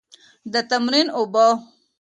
[0.53, 1.45] د تمرین اوبه.